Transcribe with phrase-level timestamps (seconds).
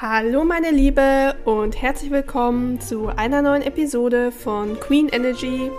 [0.00, 5.72] Hallo meine Liebe und herzlich willkommen zu einer neuen Episode von Queen Energy,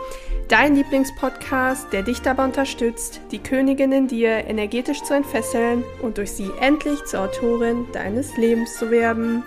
[0.50, 6.34] dein Lieblingspodcast, der dich dabei unterstützt, die Königin in dir energetisch zu entfesseln und durch
[6.34, 9.44] sie endlich zur Autorin deines Lebens zu werden.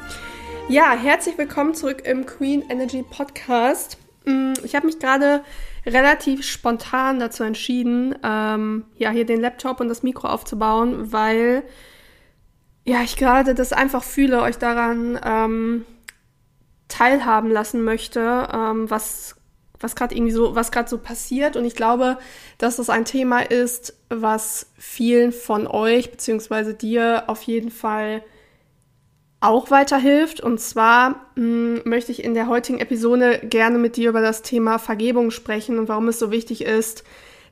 [0.71, 3.99] Ja, herzlich willkommen zurück im Queen Energy Podcast.
[4.25, 5.45] Mm, ich habe mich gerade
[5.85, 11.63] relativ spontan dazu entschieden, ähm, ja, hier den Laptop und das Mikro aufzubauen, weil
[12.85, 15.85] ja, ich gerade das einfach fühle, euch daran ähm,
[16.89, 19.37] teilhaben lassen möchte, ähm, was
[19.83, 21.57] was gerade irgendwie so, was gerade so passiert.
[21.57, 22.19] Und ich glaube,
[22.59, 28.23] dass das ein Thema ist, was vielen von euch beziehungsweise dir auf jeden Fall
[29.41, 30.41] auch weiterhilft.
[30.41, 34.43] Und zwar mh, hm, möchte ich in der heutigen Episode gerne mit dir über das
[34.43, 37.05] Thema Vergebung sprechen und warum es so wichtig ist,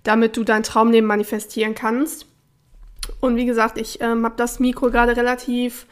[0.04, 2.26] damit du dein Traumleben manifestieren kannst.
[3.20, 5.86] Und wie gesagt, ich ähm, habe das Mikro gerade relativ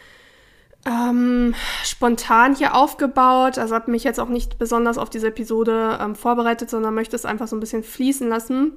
[0.86, 3.58] ähm, spontan hier aufgebaut.
[3.58, 7.24] Also habe mich jetzt auch nicht besonders auf diese Episode ähm, vorbereitet, sondern möchte es
[7.24, 8.72] einfach so ein bisschen fließen lassen.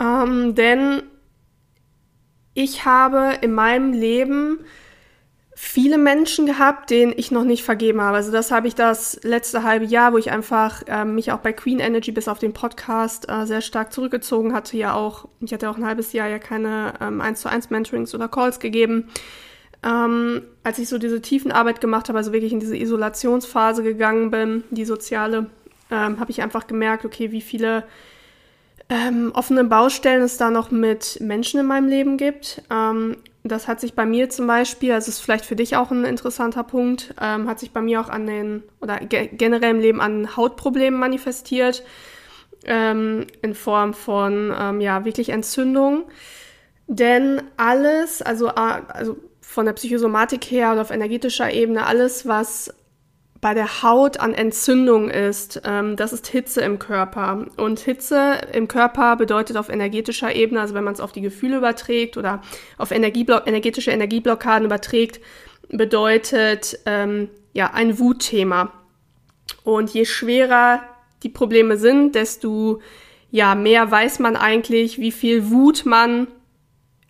[0.00, 1.02] Ähm, denn
[2.54, 4.60] ich habe in meinem Leben
[5.60, 8.16] viele Menschen gehabt, denen ich noch nicht vergeben habe.
[8.16, 11.52] Also das habe ich das letzte halbe Jahr, wo ich einfach äh, mich auch bei
[11.52, 14.76] Queen Energy bis auf den Podcast äh, sehr stark zurückgezogen hatte.
[14.76, 18.14] Ja auch, ich hatte auch ein halbes Jahr ja keine ähm, 1 zu 1 Mentorings
[18.14, 19.08] oder Calls gegeben.
[19.82, 24.62] Ähm, als ich so diese Tiefenarbeit gemacht habe, also wirklich in diese Isolationsphase gegangen bin,
[24.70, 25.46] die soziale,
[25.90, 27.82] ähm, habe ich einfach gemerkt, okay, wie viele
[28.88, 32.62] ähm, offene Baustellen es da noch mit Menschen in meinem Leben gibt.
[32.70, 33.16] Ähm,
[33.48, 36.64] das hat sich bei mir zum Beispiel, also ist vielleicht für dich auch ein interessanter
[36.64, 40.36] Punkt, ähm, hat sich bei mir auch an den, oder ge generell im Leben an
[40.36, 41.82] Hautproblemen manifestiert,
[42.64, 46.04] ähm, in Form von, ähm, ja, wirklich Entzündung.
[46.86, 52.74] Denn alles, also, also von der Psychosomatik her oder auf energetischer Ebene, alles, was
[53.40, 57.46] bei der Haut an Entzündung ist, ähm, das ist Hitze im Körper.
[57.56, 61.58] Und Hitze im Körper bedeutet auf energetischer Ebene, also wenn man es auf die Gefühle
[61.58, 62.42] überträgt oder
[62.78, 65.20] auf Energieblock energetische Energieblockaden überträgt,
[65.68, 68.72] bedeutet ähm, ja ein Wutthema.
[69.62, 70.82] Und je schwerer
[71.22, 72.80] die Probleme sind, desto
[73.30, 76.26] ja mehr weiß man eigentlich, wie viel Wut man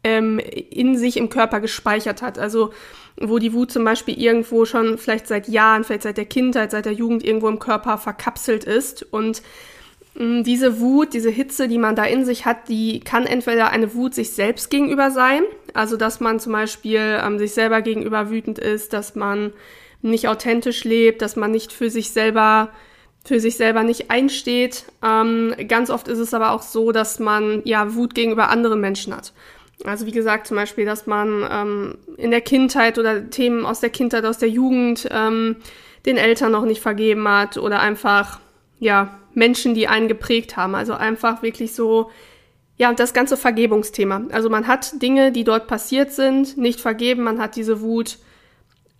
[0.04, 2.38] ähm, in sich im Körper gespeichert hat.
[2.38, 2.72] Also
[3.20, 6.86] wo die Wut zum Beispiel irgendwo schon vielleicht seit Jahren, vielleicht seit der Kindheit, seit
[6.86, 9.02] der Jugend irgendwo im Körper verkapselt ist.
[9.12, 9.42] Und
[10.14, 13.94] mm, diese Wut, diese Hitze, die man da in sich hat, die kann entweder eine
[13.94, 15.42] Wut sich selbst gegenüber sein,
[15.74, 19.52] also dass man zum Beispiel ähm, sich selber gegenüber wütend ist, dass man
[20.00, 22.70] nicht authentisch lebt, dass man nicht für sich selber
[23.24, 24.84] für sich selber nicht einsteht.
[25.04, 29.14] Ähm, ganz oft ist es aber auch so, dass man ja Wut gegenüber anderen Menschen
[29.14, 29.34] hat.
[29.84, 33.90] Also wie gesagt, zum Beispiel, dass man ähm, in der Kindheit oder Themen aus der
[33.90, 35.56] Kindheit, aus der Jugend ähm,
[36.04, 38.40] den Eltern noch nicht vergeben hat oder einfach,
[38.78, 40.74] ja, Menschen, die einen geprägt haben.
[40.74, 42.10] Also einfach wirklich so,
[42.76, 44.22] ja, das ganze Vergebungsthema.
[44.32, 48.18] Also man hat Dinge, die dort passiert sind, nicht vergeben, man hat diese Wut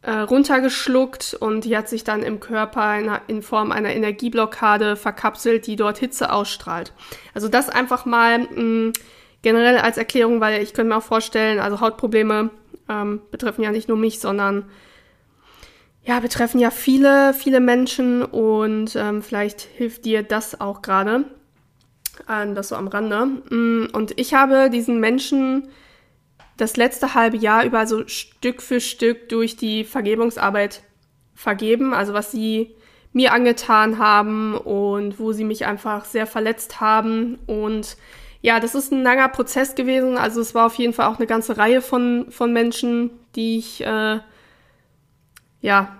[0.02, 5.66] äh, runtergeschluckt und die hat sich dann im Körper in, in Form einer Energieblockade verkapselt,
[5.66, 6.92] die dort Hitze ausstrahlt.
[7.34, 8.92] Also das einfach mal mh, mm,
[9.42, 12.50] generell als Erklärung, weil ich könnte mir auch vorstellen, also Hautprobleme
[12.88, 14.64] ähm, betreffen ja nicht nur mich, sondern
[16.04, 21.24] ja, betreffen ja viele, viele Menschen und ähm, vielleicht hilft dir das auch gerade.
[22.28, 23.26] Ähm, das so am Rande.
[23.50, 25.68] Mm, und ich habe diesen Menschen
[26.56, 30.82] das letzte halbe Jahr über so Stück für Stück durch die Vergebungsarbeit
[31.34, 32.74] vergeben, also was sie
[33.12, 37.96] mir angetan haben und wo sie mich einfach sehr verletzt haben und
[38.40, 40.16] ja, das ist ein langer Prozess gewesen.
[40.16, 43.84] Also es war auf jeden Fall auch eine ganze Reihe von, von Menschen, die ich
[43.84, 44.20] äh,
[45.60, 45.96] ja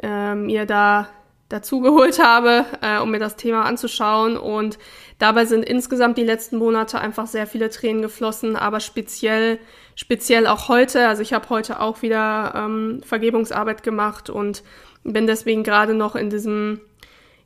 [0.00, 1.08] äh, mir da
[1.48, 4.36] dazugeholt habe, äh, um mir das Thema anzuschauen.
[4.36, 4.78] Und
[5.18, 9.58] dabei sind insgesamt die letzten Monate einfach sehr viele Tränen geflossen, aber speziell,
[9.96, 11.08] speziell auch heute.
[11.08, 14.62] Also ich habe heute auch wieder ähm, Vergebungsarbeit gemacht und
[15.02, 16.80] bin deswegen gerade noch in diesem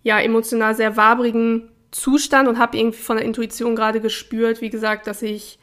[0.02, 5.06] ja emotional sehr wabrigen Zustand und habe irgendwie von der Intuition gerade gespürt, wie gesagt,
[5.06, 5.58] dass ich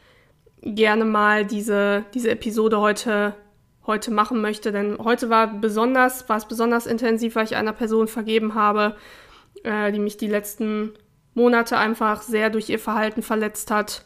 [0.61, 3.33] gerne mal diese, diese Episode heute,
[3.85, 4.71] heute machen möchte.
[4.71, 8.95] Denn heute war besonders, war es besonders intensiv, weil ich einer Person vergeben habe,
[9.63, 10.93] äh, die mich die letzten
[11.33, 14.05] Monate einfach sehr durch ihr Verhalten verletzt hat.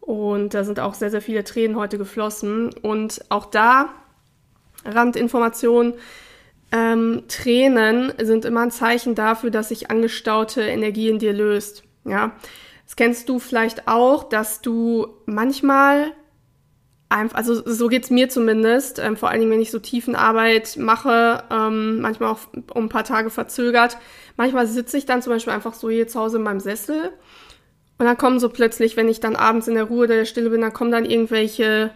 [0.00, 2.74] Und da sind auch sehr, sehr viele Tränen heute geflossen.
[2.82, 3.90] Und auch da
[4.84, 5.94] Randinformation,
[6.72, 11.84] ähm, Tränen sind immer ein Zeichen dafür, dass sich angestaute Energie in dir löst.
[12.04, 12.32] Ja,
[12.84, 16.12] das kennst du vielleicht auch, dass du manchmal
[17.08, 21.44] einfach, also so geht's mir zumindest, ähm, vor allen Dingen, wenn ich so Tiefenarbeit mache,
[21.50, 22.40] ähm, manchmal auch
[22.74, 23.98] um ein paar Tage verzögert.
[24.36, 27.12] Manchmal sitze ich dann zum Beispiel einfach so hier zu Hause in meinem Sessel
[27.98, 30.50] und dann kommen so plötzlich, wenn ich dann abends in der Ruhe oder der Stille
[30.50, 31.92] bin, dann kommen dann irgendwelche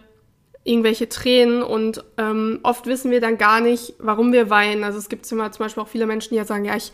[0.67, 4.83] irgendwelche Tränen und ähm, oft wissen wir dann gar nicht, warum wir weinen.
[4.83, 6.91] Also es gibt immer zum Beispiel auch viele Menschen, die ja sagen, ja, ich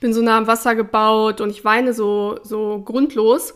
[0.00, 3.54] bin so nah am Wasser gebaut und ich weine so, so grundlos.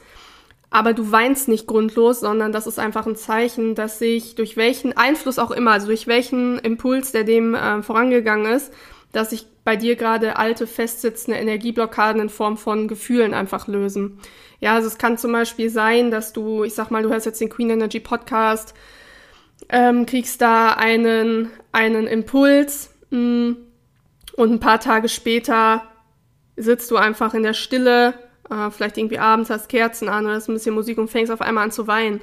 [0.70, 4.96] Aber du weinst nicht grundlos, sondern das ist einfach ein Zeichen, dass sich durch welchen
[4.96, 8.72] Einfluss auch immer, also durch welchen Impuls, der dem äh, vorangegangen ist,
[9.12, 14.18] dass sich bei dir gerade alte, festsitzende Energieblockaden in Form von Gefühlen einfach lösen.
[14.60, 17.40] Ja, also es kann zum Beispiel sein, dass du, ich sag mal, du hörst jetzt
[17.40, 18.74] den Queen Energy Podcast,
[19.70, 23.56] ähm, kriegst da einen, einen Impuls mh, mm,
[24.36, 25.82] und ein paar Tage später
[26.56, 28.14] sitzt du einfach in der Stille,
[28.50, 31.40] äh, vielleicht irgendwie abends hast Kerzen an oder hast ein bisschen Musik und fängst auf
[31.40, 32.20] einmal an zu weinen.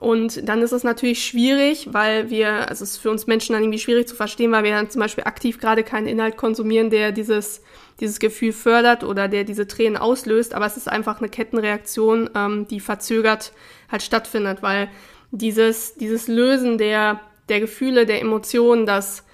[0.00, 3.62] Und dann ist es natürlich schwierig, weil wir, also es ist für uns Menschen dann
[3.62, 7.12] irgendwie schwierig zu verstehen, weil wir dann zum Beispiel aktiv gerade keinen Inhalt konsumieren, der
[7.12, 7.62] dieses,
[8.00, 10.54] dieses Gefühl fördert oder der diese Tränen auslöst.
[10.54, 13.52] Aber es ist einfach eine Kettenreaktion, ähm, die verzögert
[13.92, 14.88] halt stattfindet, weil
[15.32, 19.24] dieses, dieses Lösen der, der Gefühle, der Emotionen, das,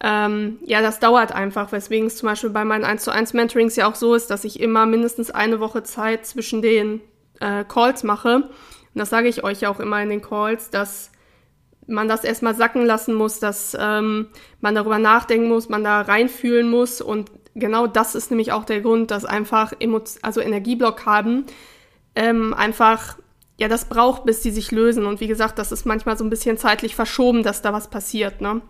[0.00, 3.74] ähm, ja, das dauert einfach, weswegen es zum Beispiel bei meinen 1 zu 1 Mentorings
[3.74, 7.00] ja auch so ist, dass ich immer mindestens eine Woche Zeit zwischen den
[7.40, 8.36] äh, Calls mache.
[8.36, 8.50] Und
[8.94, 11.10] das sage ich euch ja auch immer in den Calls, dass
[11.86, 14.28] man das erstmal sacken lassen muss, dass ähm,
[14.60, 17.00] man darüber nachdenken muss, man da reinfühlen muss.
[17.00, 21.46] Und genau das ist nämlich auch der Grund, dass einfach Emo also Energieblockaden
[22.14, 23.16] ähm, einfach
[23.62, 25.06] ja, das braucht, bis die sich lösen.
[25.06, 28.40] Und wie gesagt, das ist manchmal so ein bisschen zeitlich verschoben, dass da was passiert,
[28.40, 28.60] ne?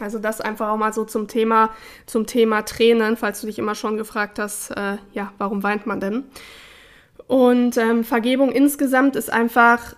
[0.00, 1.70] Also das einfach auch mal so zum Thema,
[2.06, 6.00] zum Thema Tränen, falls du dich immer schon gefragt hast, äh, ja, warum weint man
[6.00, 6.24] denn?
[7.28, 9.94] Und ähm, Vergebung insgesamt ist einfach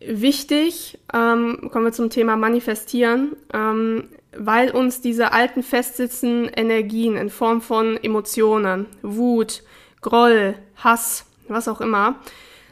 [0.00, 7.28] wichtig, ähm, kommen wir zum Thema Manifestieren, ähm, weil uns diese alten festsitzenden Energien in
[7.28, 9.62] Form von Emotionen, Wut,
[10.00, 12.16] Groll, Hass, was auch immer,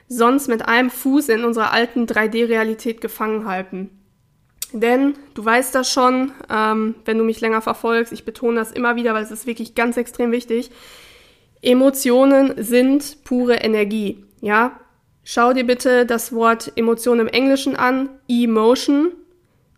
[0.08, 3.90] sonst mit einem Fuß in unserer alten 3D-Realität gefangen halten.
[4.72, 8.96] Denn du weißt das schon, ähm, wenn du mich länger verfolgst, ich betone das immer
[8.96, 10.70] wieder, weil es ist wirklich ganz extrem wichtig.
[11.62, 14.24] Emotionen sind pure Energie.
[14.40, 14.80] Ja,
[15.22, 18.08] schau dir bitte das Wort Emotion im Englischen an.
[18.28, 19.12] Emotion.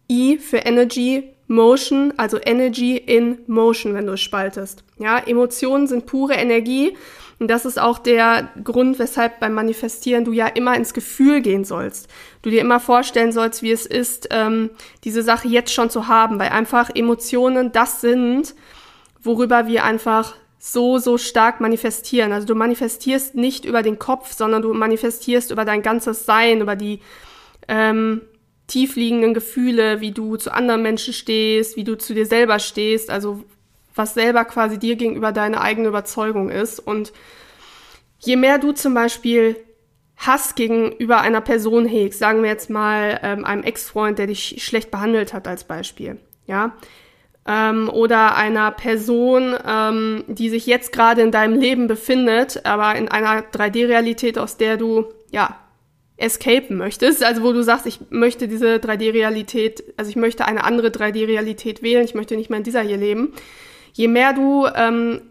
[0.08, 4.84] E für Energy, Motion, also Energy in Motion, wenn du es spaltest.
[4.98, 6.96] Ja, Emotionen sind pure Energie
[7.38, 11.64] und das ist auch der Grund, weshalb beim Manifestieren du ja immer ins Gefühl gehen
[11.64, 12.08] sollst.
[12.40, 14.70] Du dir immer vorstellen sollst, wie es ist, ähm,
[15.04, 18.54] diese Sache jetzt schon zu haben, weil einfach Emotionen das sind,
[19.22, 22.32] worüber wir einfach so, so stark manifestieren.
[22.32, 26.74] Also du manifestierst nicht über den Kopf, sondern du manifestierst über dein ganzes Sein, über
[26.74, 27.00] die
[27.68, 28.22] ähm,
[28.66, 33.44] tiefliegenden Gefühle, wie du zu anderen Menschen stehst, wie du zu dir selber stehst, also
[33.96, 36.78] was selber quasi dir gegenüber deine eigene Überzeugung ist.
[36.78, 37.12] Und
[38.18, 39.56] je mehr du zum Beispiel
[40.16, 44.90] Hass gegenüber einer Person hegst, sagen wir jetzt mal ähm, einem Ex-Freund, der dich schlecht
[44.90, 46.74] behandelt hat als Beispiel, ja,
[47.46, 53.08] ähm, oder einer Person, ähm, die sich jetzt gerade in deinem Leben befindet, aber in
[53.08, 55.58] einer 3D-Realität, aus der du, ja,
[56.18, 60.88] escapen möchtest, also wo du sagst, ich möchte diese 3D-Realität, also ich möchte eine andere
[60.88, 63.34] 3D-Realität wählen, ich möchte nicht mehr in dieser hier leben,
[63.96, 65.22] je mehr du ähm,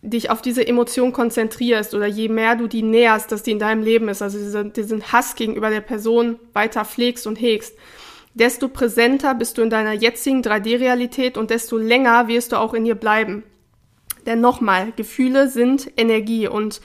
[0.00, 3.82] dich auf diese Emotion konzentrierst oder je mehr du die näherst, dass die in deinem
[3.82, 7.76] Leben ist, also diese, diesen Hass gegenüber der Person weiter pflegst und hegst,
[8.32, 12.86] desto präsenter bist du in deiner jetzigen 3D-Realität und desto länger wirst du auch in
[12.86, 13.44] ihr bleiben.
[14.24, 16.80] Denn nochmal, Gefühle sind Energie und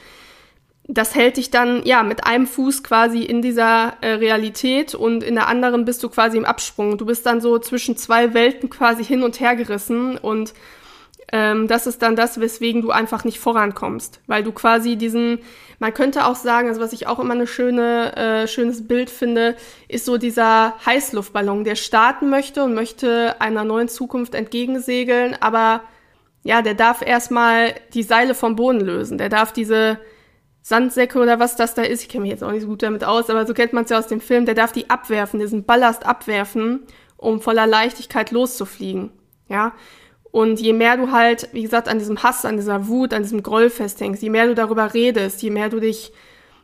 [0.90, 5.36] das hält dich dann ja mit einem Fuß quasi in dieser äh, Realität und in
[5.36, 6.98] der anderen bist du quasi im Absprung.
[6.98, 10.54] Du bist dann so zwischen zwei Welten quasi hin und her gerissen und
[11.32, 15.40] ähm, das ist dann das, weswegen du einfach nicht vorankommst, weil du quasi diesen,
[15.80, 19.56] man könnte auch sagen, also was ich auch immer eine schöne, äh, schönes Bild finde,
[19.88, 25.82] ist so dieser Heißluftballon, der starten möchte und möchte einer neuen Zukunft entgegensegeln, aber
[26.44, 30.00] ja, der darf erstmal die Seile vom Boden lösen, der darf diese
[30.62, 33.04] Sandsäcke oder was das da ist, ich kenne mich jetzt auch nicht so gut damit
[33.04, 35.66] aus, aber so kennt man es ja aus dem Film, der darf die abwerfen, diesen
[35.66, 36.82] Ballast abwerfen,
[37.18, 39.12] um voller Leichtigkeit loszufliegen.
[39.48, 39.74] Ja,
[40.32, 43.42] und je mehr du halt, wie gesagt, an diesem Hass, an dieser Wut, an diesem
[43.42, 46.12] Groll festhängst, je mehr du darüber redest, je mehr du dich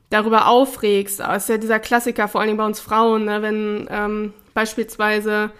[0.09, 3.87] darüber aufregst, das ist ja dieser Klassiker, vor allen Dingen bei uns Frauen, ne, wenn
[3.89, 5.51] ähm, beispielsweise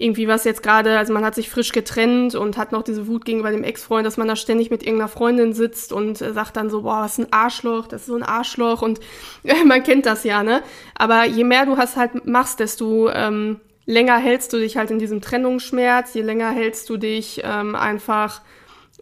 [0.00, 3.26] irgendwie was jetzt gerade, also man hat sich frisch getrennt und hat noch diese Wut
[3.26, 6.70] gegenüber dem Ex-Freund, dass man da ständig mit irgendeiner Freundin sitzt und äh, sagt dann
[6.70, 9.00] so, boah, was ein Arschloch, das ist so ein Arschloch und
[9.44, 10.62] äh, man kennt das ja, ne?
[10.94, 14.98] Aber je mehr du hast halt machst, desto ähm, länger hältst du dich halt in
[14.98, 18.40] diesem Trennungsschmerz, je länger hältst du dich ähm, einfach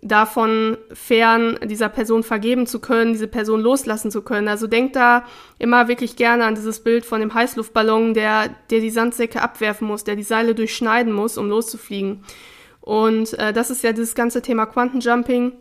[0.01, 4.49] davon fern, dieser Person vergeben zu können, diese Person loslassen zu können.
[4.49, 5.25] Also denk da
[5.59, 10.05] immer wirklich gerne an dieses Bild von dem Heißluftballon, der, der die Sandsäcke abwerfen muss,
[10.05, 12.25] der die Seile durchschneiden muss, um loszufliegen.
[12.81, 15.53] Und äh, das ist ja dieses ganze Thema Quantenjumping,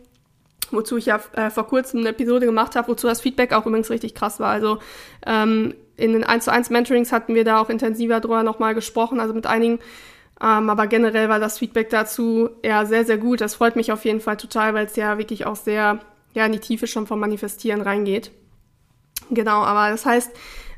[0.70, 3.90] wozu ich ja äh, vor kurzem eine Episode gemacht habe, wozu das Feedback auch übrigens
[3.90, 4.50] richtig krass war.
[4.50, 4.78] Also
[5.26, 9.20] ähm, in den 1 zu 1 Mentorings hatten wir da auch intensiver drüber nochmal gesprochen,
[9.20, 9.78] also mit einigen
[10.40, 13.40] ähm, aber generell war das Feedback dazu ja sehr, sehr gut.
[13.40, 16.00] Das freut mich auf jeden Fall total, weil es ja wirklich auch sehr
[16.34, 18.30] ja, in die Tiefe schon vom Manifestieren reingeht.
[19.30, 20.30] Genau, aber das heißt,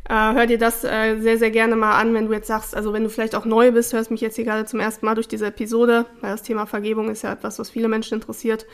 [0.08, 2.92] äh, hör dir das äh, sehr, sehr gerne mal an, wenn du jetzt sagst, also
[2.92, 5.28] wenn du vielleicht auch neu bist, hörst mich jetzt hier gerade zum ersten Mal durch
[5.28, 8.66] diese Episode, weil das Thema Vergebung ist ja etwas, was viele Menschen interessiert.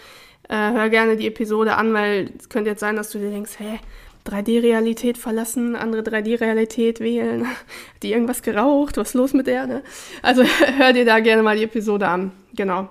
[0.49, 3.59] Äh, hör gerne die Episode an, weil es könnte jetzt sein, dass du dir denkst,
[3.59, 3.81] hä,
[4.27, 7.47] 3D-Realität verlassen, andere 3D-Realität wählen,
[8.03, 9.83] die irgendwas geraucht, was ist los mit der, ne?
[10.23, 10.43] Also
[10.79, 12.89] hör dir da gerne mal die Episode an, genau.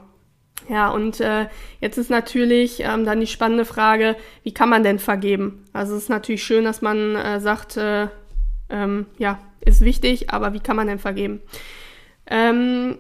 [0.68, 1.48] Ja, und äh,
[1.80, 5.66] jetzt ist natürlich ähm, dann die spannende Frage, wie kann man denn vergeben?
[5.74, 8.08] Also es ist natürlich schön, dass man äh, sagt, äh,
[8.70, 11.42] ähm, ja, ist wichtig, aber wie kann man denn vergeben?
[12.26, 12.98] Ähm,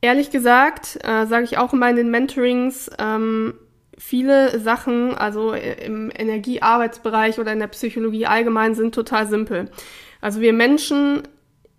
[0.00, 3.54] ehrlich gesagt, äh, sage ich auch in den Mentorings, ähm,
[3.98, 9.70] viele Sachen, also im Energiearbeitsbereich oder in der Psychologie allgemein, sind total simpel.
[10.20, 11.22] Also wir Menschen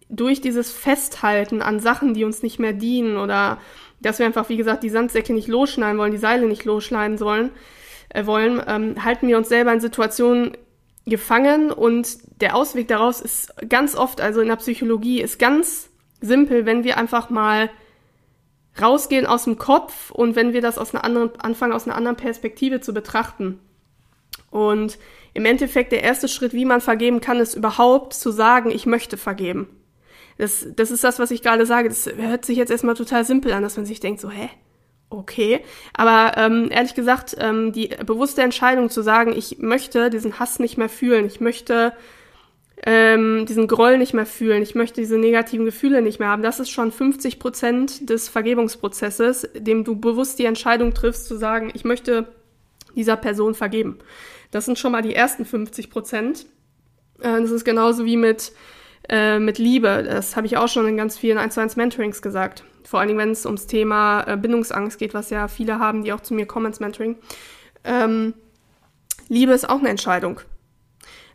[0.10, 3.60] durch dieses Festhalten an Sachen, die uns nicht mehr dienen oder
[4.01, 7.51] dass wir einfach, wie gesagt, die Sandsäcke nicht losschneiden wollen, die Seile nicht losschneiden sollen,
[8.10, 10.55] äh, wollen, ähm, halten wir uns selber in Situationen
[11.05, 15.89] gefangen und der Ausweg daraus ist ganz oft, also in der Psychologie, ist ganz
[16.22, 17.69] simpel, wenn wir einfach mal
[18.82, 22.17] rausgehen aus dem Kopf und wenn wir das aus einer anderen, anfangen, aus einer anderen
[22.17, 23.60] Perspektive zu betrachten.
[24.51, 24.98] Und
[25.34, 29.17] im Endeffekt der erste Schritt, wie man vergeben kann, ist überhaupt zu sagen, ich möchte
[29.17, 29.67] vergeben.
[30.38, 31.89] Das, das ist das, was ich gerade sage.
[31.89, 34.50] Das hört sich jetzt erstmal total simpel an, dass man sich denkt, so, hä?
[35.10, 35.62] Okay.
[35.94, 40.77] Aber ähm, ehrlich gesagt, ähm, die bewusste Entscheidung zu sagen, ich möchte diesen Hass nicht
[40.77, 41.94] mehr fühlen, ich möchte
[42.84, 46.44] ähm, diesen Groll nicht mehr fühlen, ich möchte diese negativen Gefühle nicht mehr haben.
[46.44, 51.72] Das ist schon 50 Prozent des Vergebungsprozesses, dem du bewusst die Entscheidung triffst, zu sagen,
[51.74, 52.27] ich möchte
[52.96, 54.00] dieser Person vergeben.
[54.51, 56.46] Das sind schon mal die ersten 50 Prozent.
[57.20, 58.51] Äh, das ist genauso wie mit,
[59.10, 60.03] äh, mit Liebe.
[60.03, 62.63] Das habe ich auch schon in ganz vielen 1 zu 1 Mentorings gesagt.
[62.84, 66.13] Vor allen Dingen, wenn es ums Thema äh, Bindungsangst geht, was ja viele haben, die
[66.13, 67.17] auch zu mir kommen ins Mentoring.
[67.84, 68.34] Ähm,
[69.27, 70.41] Liebe ist auch eine Entscheidung.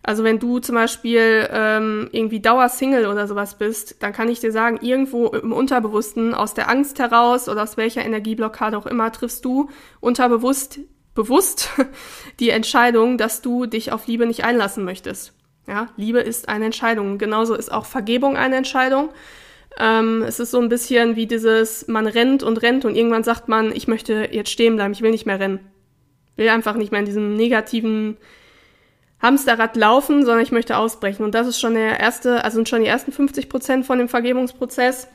[0.02, 4.50] Also wenn du zum Beispiel ähm, irgendwie Dauersingle oder sowas bist, dann kann ich dir
[4.50, 9.44] sagen, irgendwo im Unterbewussten, aus der Angst heraus oder aus welcher Energieblockade auch immer, triffst
[9.44, 9.68] du
[10.00, 10.80] unterbewusst
[11.14, 11.70] bewusst
[12.40, 15.34] die Entscheidung, dass du dich auf Liebe nicht einlassen möchtest.
[15.66, 17.18] Ja, Liebe ist eine Entscheidung.
[17.18, 19.10] Genauso ist auch Vergebung eine Entscheidung.
[19.78, 23.48] Ähm, es ist so ein bisschen wie dieses, man rennt und rennt und irgendwann sagt
[23.48, 25.60] man, ich möchte jetzt stehen bleiben, ich will nicht mehr rennen.
[26.36, 28.16] will einfach nicht mehr in diesem negativen
[29.20, 31.24] Hamsterrad laufen, sondern ich möchte ausbrechen.
[31.24, 34.08] Und das ist schon der erste, also sind schon die ersten 50 Prozent von dem
[34.08, 35.08] Vergebungsprozess.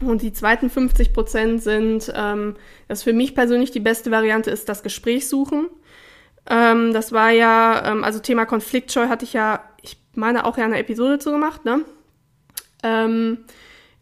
[0.00, 2.56] Und die zweiten 50 Prozent sind, ähm,
[2.88, 5.68] das für mich persönlich die beste Variante ist, das Gespräch suchen.
[6.50, 10.64] Ähm, das war ja, ähm, also Thema Konfliktscheu hatte ich ja, ich meine auch ja
[10.64, 11.84] eine Episode zu gemacht, ne?
[12.82, 13.38] Ähm,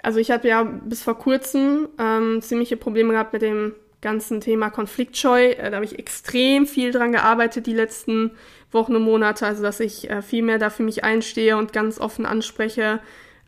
[0.02, 4.70] also ich hatte ja bis vor kurzem ähm, ziemliche Probleme gehabt mit dem ganzen Thema
[4.70, 5.50] Konfliktscheu.
[5.50, 8.32] Äh, da habe ich extrem viel dran gearbeitet die letzten
[8.72, 11.98] Wochen und Monate, also dass ich äh, viel mehr da für mich einstehe und ganz
[11.98, 13.00] offen anspreche,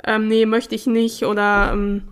[0.05, 2.03] ähm, nee, möchte ich nicht oder ähm,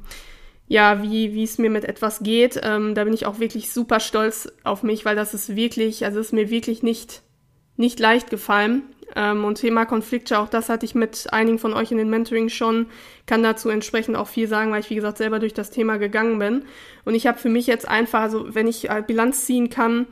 [0.69, 2.59] ja, wie, wie es mir mit etwas geht.
[2.63, 6.19] Ähm, da bin ich auch wirklich super stolz auf mich, weil das ist wirklich, also
[6.19, 7.23] ist mir wirklich nicht,
[7.77, 8.83] nicht leicht gefallen.
[9.15, 12.49] Ähm, und Thema Konflikte, auch das hatte ich mit einigen von euch in den Mentoring
[12.49, 12.87] schon,
[13.27, 16.39] kann dazu entsprechend auch viel sagen, weil ich, wie gesagt, selber durch das Thema gegangen
[16.39, 16.65] bin.
[17.05, 20.07] Und ich habe für mich jetzt einfach, also wenn ich äh, Bilanz ziehen kann,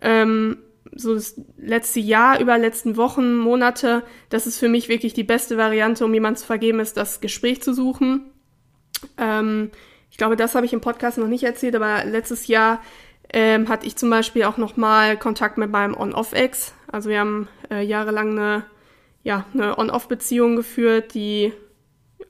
[0.00, 0.58] ähm,
[0.96, 5.56] so das letzte Jahr, über letzten Wochen, Monate, das ist für mich wirklich die beste
[5.56, 8.30] Variante, um jemand zu vergeben, ist das Gespräch zu suchen.
[9.18, 9.70] Ähm,
[10.10, 12.80] ich glaube, das habe ich im Podcast noch nicht erzählt, aber letztes Jahr
[13.32, 16.74] ähm, hatte ich zum Beispiel auch nochmal Kontakt mit meinem On-Off-Ex.
[16.90, 18.64] Also wir haben äh, jahrelang eine,
[19.22, 21.52] ja, eine On-Off-Beziehung geführt, die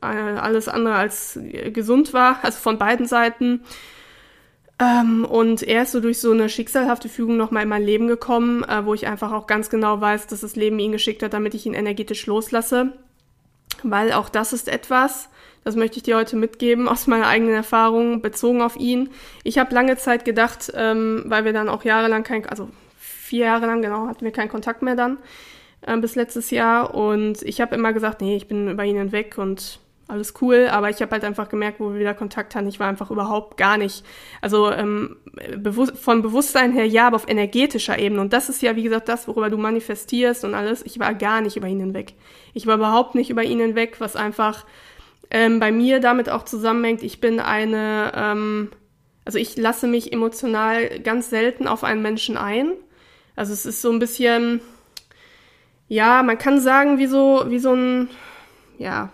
[0.03, 1.39] äh, alles andere als
[1.73, 3.63] gesund war, also von beiden Seiten.
[4.79, 8.63] Ähm, und er ist so durch so eine schicksalhafte Fügung nochmal in mein Leben gekommen,
[8.65, 11.55] äh, wo ich einfach auch ganz genau weiß, dass das Leben ihn geschickt hat, damit
[11.55, 12.93] ich ihn energetisch loslasse.
[13.83, 15.29] Weil auch das ist etwas,
[15.67, 19.11] Das möchte ich dir heute mitgeben aus meiner eigenen Erfahrung bezogen auf ihn.
[19.43, 23.67] Ich habe lange Zeit gedacht, ähm, weil wir dann auch jahrelang kein, also vier Jahre
[23.67, 25.19] lang genau, hatten wir keinen Kontakt mehr dann
[25.81, 26.95] äh, bis letztes Jahr.
[26.95, 30.89] Und ich habe immer gesagt, nee, ich bin über ihn hinweg und alles cool, aber
[30.89, 33.77] ich habe halt einfach gemerkt, wo wir wieder Kontakt hatten, ich war einfach überhaupt gar
[33.77, 34.05] nicht,
[34.41, 35.17] also ähm,
[35.57, 38.21] bewusst, von Bewusstsein her ja, aber auf energetischer Ebene.
[38.21, 41.41] Und das ist ja, wie gesagt, das, worüber du manifestierst und alles, ich war gar
[41.41, 42.15] nicht über ihn hinweg.
[42.55, 44.65] Ich war überhaupt nicht über ihn hinweg, was einfach
[45.31, 48.71] ähm, bei mir damit auch zusammenhängt, ich bin eine, ähm,
[49.25, 52.73] also ich lasse mich emotional ganz selten auf einen Menschen ein,
[53.35, 54.61] also es ist so ein bisschen,
[55.89, 58.09] ja, man kann sagen, wie so, wie so ein,
[58.79, 59.11] ja,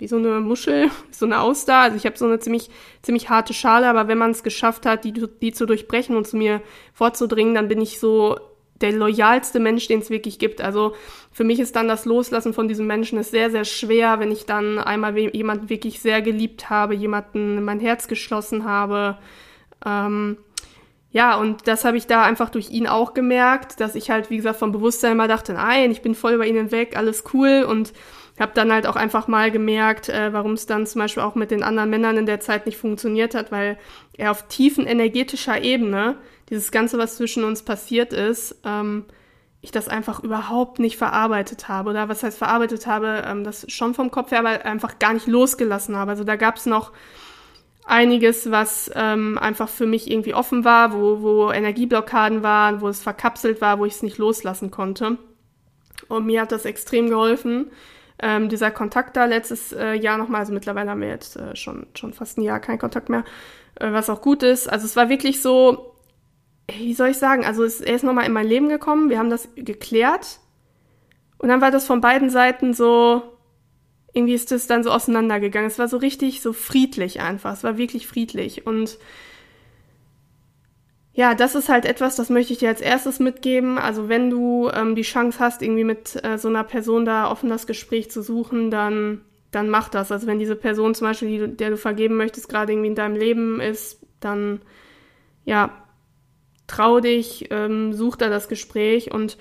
[0.00, 1.76] wie so eine Muschel, so eine Auster.
[1.76, 2.70] Also ich habe so eine ziemlich,
[3.02, 6.36] ziemlich harte Schale, aber wenn man es geschafft hat, die, die zu durchbrechen und zu
[6.36, 6.60] mir
[6.92, 8.38] vorzudringen, dann bin ich so
[8.80, 10.60] der loyalste Mensch, den es wirklich gibt.
[10.60, 10.94] Also
[11.32, 14.46] für mich ist dann das Loslassen von diesem Menschen ist sehr, sehr schwer, wenn ich
[14.46, 19.18] dann einmal jemanden wirklich sehr geliebt habe, jemanden in mein Herz geschlossen habe.
[19.84, 20.38] Ähm,
[21.12, 24.36] ja, und das habe ich da einfach durch ihn auch gemerkt, dass ich halt, wie
[24.36, 27.92] gesagt, vom Bewusstsein mal dachte, nein, ich bin voll über ihn hinweg, alles cool und
[28.40, 31.50] habe dann halt auch einfach mal gemerkt, äh, warum es dann zum Beispiel auch mit
[31.50, 33.78] den anderen Männern in der Zeit nicht funktioniert hat, weil
[34.16, 36.16] er auf tiefen energetischer Ebene
[36.48, 39.04] dieses Ganze, was zwischen uns passiert ist, ähm,
[39.62, 41.90] ich das einfach überhaupt nicht verarbeitet habe.
[41.90, 45.26] Oder was heißt verarbeitet habe, ähm, das schon vom Kopf her, aber einfach gar nicht
[45.26, 46.12] losgelassen habe.
[46.12, 46.92] Also da gab es noch
[47.84, 53.02] einiges, was ähm, einfach für mich irgendwie offen war, wo, wo Energieblockaden waren, wo es
[53.02, 55.18] verkapselt war, wo ich es nicht loslassen konnte.
[56.08, 57.70] Und mir hat das extrem geholfen,
[58.22, 61.86] ähm, dieser Kontakt da letztes äh, Jahr nochmal, also mittlerweile haben wir jetzt äh, schon,
[61.94, 63.24] schon fast ein Jahr keinen Kontakt mehr,
[63.76, 64.70] äh, was auch gut ist.
[64.70, 65.94] Also es war wirklich so,
[66.78, 69.30] wie soll ich sagen, also es, er ist nochmal in mein Leben gekommen, wir haben
[69.30, 70.40] das geklärt
[71.38, 73.22] und dann war das von beiden Seiten so,
[74.12, 75.70] irgendwie ist das dann so auseinandergegangen.
[75.70, 78.98] Es war so richtig so friedlich einfach, es war wirklich friedlich und
[81.12, 83.78] ja, das ist halt etwas, das möchte ich dir als erstes mitgeben.
[83.78, 87.48] Also wenn du ähm, die Chance hast, irgendwie mit äh, so einer Person da offen
[87.48, 90.12] das Gespräch zu suchen, dann, dann mach das.
[90.12, 93.16] Also wenn diese Person zum Beispiel, die der du vergeben möchtest, gerade irgendwie in deinem
[93.16, 94.60] Leben ist, dann
[95.44, 95.72] ja,
[96.68, 99.36] trau dich, ähm, such da das Gespräch und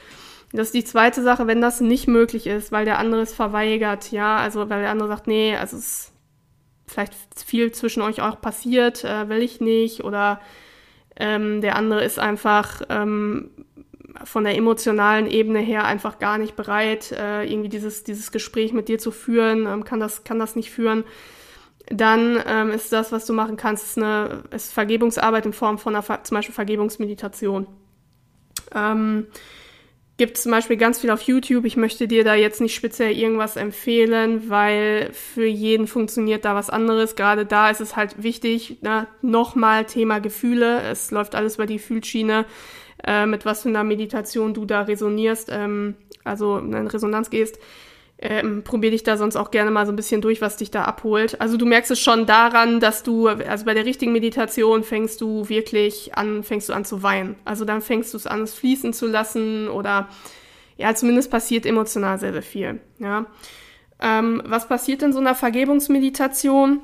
[0.51, 4.11] das ist die zweite Sache, wenn das nicht möglich ist, weil der andere es verweigert,
[4.11, 6.11] ja, also weil der andere sagt, nee, also es ist
[6.87, 7.13] vielleicht
[7.45, 10.41] viel zwischen euch auch passiert, äh, will ich nicht oder
[11.19, 13.51] ähm, der andere ist einfach ähm,
[14.23, 18.87] von der emotionalen Ebene her einfach gar nicht bereit, äh, irgendwie dieses, dieses Gespräch mit
[18.87, 21.03] dir zu führen, ähm, kann, das, kann das nicht führen.
[21.87, 25.95] Dann ähm, ist das, was du machen kannst, ist, eine, ist Vergebungsarbeit in Form von
[25.95, 27.67] einer, zum Beispiel Vergebungsmeditation.
[28.75, 29.27] Ähm,
[30.19, 31.65] gibt zum Beispiel ganz viel auf YouTube.
[31.65, 36.69] Ich möchte dir da jetzt nicht speziell irgendwas empfehlen, weil für jeden funktioniert da was
[36.69, 37.15] anderes.
[37.15, 39.07] Gerade da ist es halt wichtig, ne?
[39.21, 40.81] nochmal Thema Gefühle.
[40.81, 42.45] Es läuft alles über die Fühlschiene,
[43.03, 47.57] äh, mit was für einer Meditation du da resonierst, ähm, also in Resonanz gehst.
[48.21, 50.83] Ähm, probier dich da sonst auch gerne mal so ein bisschen durch, was dich da
[50.83, 51.39] abholt.
[51.39, 55.47] Also du merkst es schon daran, dass du, also bei der richtigen Meditation fängst du
[55.47, 57.37] wirklich an, fängst du an zu weinen.
[57.45, 60.09] Also dann fängst du es an, es fließen zu lassen oder
[60.75, 62.81] ja, zumindest passiert emotional sehr, sehr viel.
[62.99, 63.25] Ja.
[64.01, 66.81] Ähm, was passiert in so einer Vergebungsmeditation?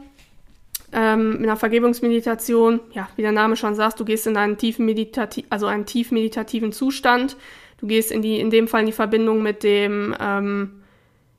[0.93, 4.85] Ähm, in einer Vergebungsmeditation, ja, wie der Name schon sagt, du gehst in einen tiefen
[4.85, 7.35] meditati also einen tief meditativen Zustand.
[7.79, 10.81] Du gehst in die, in dem Fall in die Verbindung mit dem, ähm,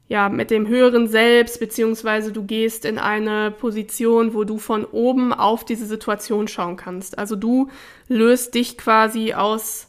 [0.08, 5.32] ja, mit dem höheren Selbst, beziehungsweise du gehst in eine Position, wo du von oben
[5.32, 7.18] auf diese Situation schauen kannst.
[7.18, 7.70] Also du
[8.06, 9.88] löst dich quasi aus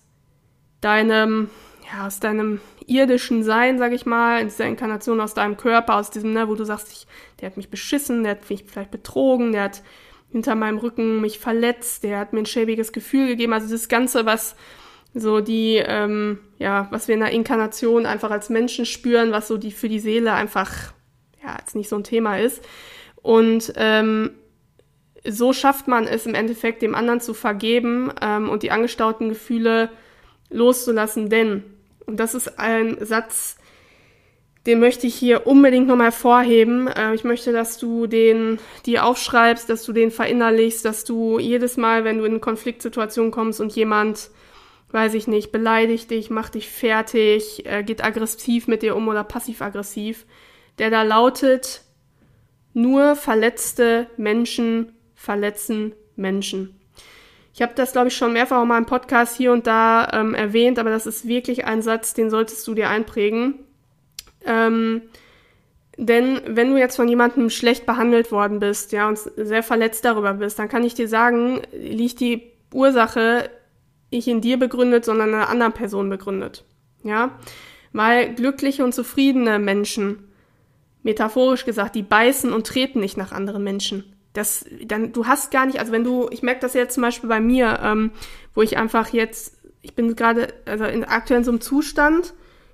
[0.82, 1.50] deinem,
[1.92, 6.10] ja, aus deinem irdischen Sein, sag ich mal, in dieser Inkarnation aus deinem Körper, aus
[6.10, 7.08] diesem, ne, wo du sagst, ich,
[7.40, 9.84] der hat mich beschissen, der hat mich vielleicht betrogen, der hat
[10.32, 13.54] hinter meinem Rücken mich verletzt, der hat mir ein schäbiges Gefühl gegeben.
[13.54, 14.56] Also das Ganze, was
[15.14, 19.58] so die, ähm, ja, was wir in der Inkarnation einfach als Menschen spüren, was so
[19.58, 20.94] die für die Seele einfach,
[21.44, 22.64] ja, jetzt nicht so ein Thema ist.
[23.22, 24.32] Und ähm,
[25.26, 29.90] so schafft man es im Endeffekt, dem anderen zu vergeben ähm, und die angestauten Gefühle
[30.50, 31.64] loszulassen, denn,
[32.06, 33.58] und das ist ein Satz,
[34.68, 36.88] den möchte ich hier unbedingt nochmal hervorheben.
[36.88, 41.78] Äh, ich möchte, dass du den dir aufschreibst, dass du den verinnerlichst, dass du jedes
[41.78, 44.30] Mal, wenn du in eine Konfliktsituation kommst und jemand
[44.92, 49.24] weiß ich nicht, beleidigt dich, macht dich fertig, äh, geht aggressiv mit dir um oder
[49.24, 50.26] passiv-aggressiv,
[50.80, 51.82] der da lautet,
[52.74, 56.80] nur verletzte Menschen verletzen Menschen.
[57.54, 60.78] Ich habe das, glaube ich, schon mehrfach in meinem Podcast hier und da ähm, erwähnt,
[60.78, 63.56] aber das ist wirklich ein Satz, den solltest du dir einprägen.
[64.46, 65.02] Ähm,
[65.98, 70.36] Denn wenn du jetzt von jemandem schlecht behandelt worden bist, ja, und sehr verletzt darüber
[70.36, 73.50] bist, dann kann ich dir sagen, liegt die Ursache
[74.12, 76.64] nicht in dir begründet, sondern in einer anderen Person begründet.
[77.04, 77.38] Ja,
[77.94, 80.28] weil glückliche und zufriedene Menschen,
[81.04, 84.04] metaphorisch gesagt, die beißen und treten nicht nach anderen Menschen.
[84.34, 87.30] Das, dann, du hast gar nicht, also wenn du, ich merke das jetzt zum Beispiel
[87.30, 88.12] bei mir, ähm,
[88.54, 92.34] wo ich einfach jetzt, ich bin gerade, also in, aktuell in so einem Zustand,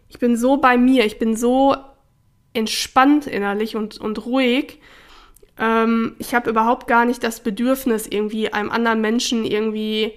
[0.09, 1.75] ich bin so bei mir, ich bin so
[2.53, 4.79] entspannt innerlich und, und ruhig.
[5.57, 10.13] Ähm, ich habe überhaupt gar nicht das Bedürfnis, irgendwie einem anderen Menschen irgendwie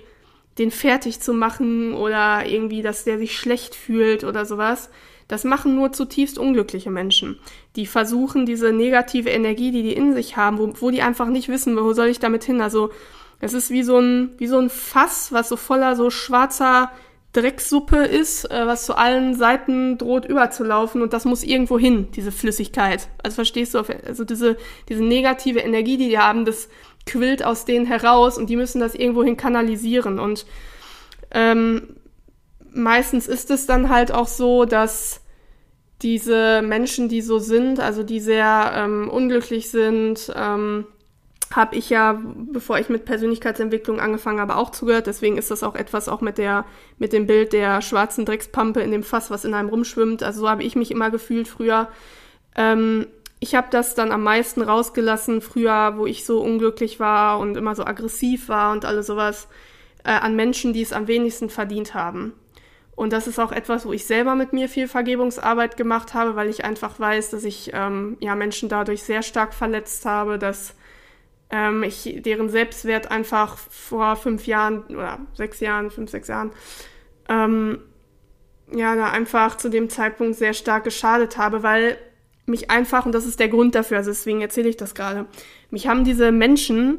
[0.59, 4.91] den fertig zu machen oder irgendwie, dass der sich schlecht fühlt oder sowas.
[5.29, 7.39] Das machen nur zutiefst unglückliche Menschen,
[7.75, 11.49] die versuchen, diese negative Energie, die die in sich haben, wo, wo die einfach nicht
[11.49, 12.61] wissen, wo soll ich damit hin.
[12.61, 12.91] Also
[13.41, 16.93] es ist wie so ein, wie so ein Fass, was so voller so schwarzer
[17.33, 22.33] Drecksuppe ist, äh, was zu allen Seiten droht überzulaufen und das muss irgendwo hin, diese
[22.33, 23.09] Flüssigkeit.
[23.23, 24.57] Also verstehst du, also diese,
[24.89, 26.69] diese negative Energie, die die haben, das
[27.07, 30.19] quillt aus denen heraus und die müssen das irgendwohin kanalisieren.
[30.19, 30.45] Und
[31.31, 31.97] ähm,
[32.73, 35.23] meistens ist es dann halt auch so, dass
[36.03, 40.87] diese Menschen, die so sind, also die sehr ähm, unglücklich sind, ähm,
[41.55, 42.21] habe ich ja,
[42.53, 45.07] bevor ich mit Persönlichkeitsentwicklung angefangen habe, auch zugehört.
[45.07, 46.65] Deswegen ist das auch etwas auch mit der,
[46.99, 50.23] mit dem Bild der schwarzen Dreckspampe in dem Fass, was in einem rumschwimmt.
[50.23, 51.89] Also so habe ich mich immer gefühlt früher.
[52.57, 53.07] Ähm,
[53.47, 57.77] ich habe das dann am meisten rausgelassen früher, wo ich so unglücklich war und immer
[57.77, 59.47] so aggressiv war und alles sowas,
[60.03, 62.33] äh, an Menschen, die es am wenigsten verdient haben.
[62.97, 66.49] Und das ist auch etwas, wo ich selber mit mir viel Vergebungsarbeit gemacht habe, weil
[66.49, 70.75] ich einfach weiß, dass ich ähm, ja Menschen dadurch sehr stark verletzt habe, dass
[71.51, 76.51] ähm, ich deren Selbstwert einfach vor fünf Jahren oder sechs Jahren, fünf, sechs Jahren,
[77.29, 77.79] ähm,
[78.75, 81.97] ja, da einfach zu dem Zeitpunkt sehr stark geschadet habe, weil
[82.47, 85.27] mich einfach, und das ist der Grund dafür, also deswegen erzähle ich das gerade,
[85.71, 86.99] mich haben diese Menschen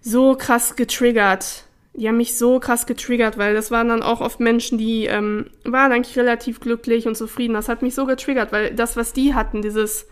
[0.00, 1.64] so krass getriggert.
[1.94, 5.46] Die haben mich so krass getriggert, weil das waren dann auch oft Menschen, die ähm,
[5.64, 7.54] waren eigentlich relativ glücklich und zufrieden.
[7.54, 10.06] Das hat mich so getriggert, weil das, was die hatten, dieses,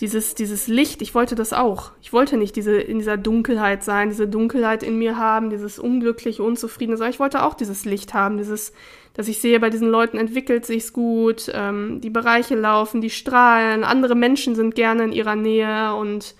[0.00, 1.92] dieses, dieses Licht, ich wollte das auch.
[2.00, 6.42] Ich wollte nicht diese, in dieser Dunkelheit sein, diese Dunkelheit in mir haben, dieses unglückliche,
[6.42, 7.10] unzufriedene sein.
[7.10, 8.72] Ich wollte auch dieses Licht haben, dieses,
[9.14, 13.84] dass ich sehe, bei diesen Leuten entwickelt sich's gut, ähm, die Bereiche laufen, die strahlen,
[13.84, 16.34] andere Menschen sind gerne in ihrer Nähe und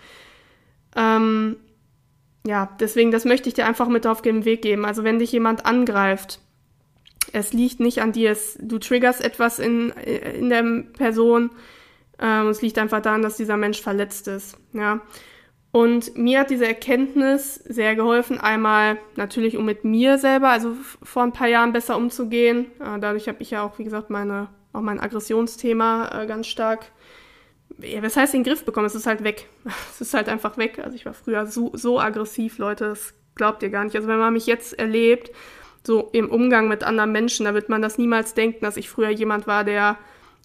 [0.96, 1.56] ähm,
[2.46, 4.84] ja, deswegen, das möchte ich dir einfach mit auf den Weg geben.
[4.86, 6.40] Also wenn dich jemand angreift,
[7.32, 10.64] es liegt nicht an dir, es, du triggerst etwas in, in der
[10.96, 11.50] Person,
[12.18, 15.00] ähm, es liegt einfach daran, dass dieser Mensch verletzt ist, ja.
[15.72, 21.22] Und mir hat diese Erkenntnis sehr geholfen, einmal natürlich, um mit mir selber, also vor
[21.22, 22.66] ein paar Jahren besser umzugehen.
[22.80, 26.90] Äh, dadurch habe ich ja auch, wie gesagt, meine, auch mein Aggressionsthema äh, ganz stark,
[28.02, 28.86] was heißt in den Griff bekommen?
[28.86, 29.46] Es ist halt weg.
[29.90, 30.80] Es ist halt einfach weg.
[30.82, 33.94] Also ich war früher so, so aggressiv, Leute, das glaubt ihr gar nicht.
[33.94, 35.30] Also wenn man mich jetzt erlebt,
[35.86, 39.10] so im Umgang mit anderen Menschen, da wird man das niemals denken, dass ich früher
[39.10, 39.98] jemand war, der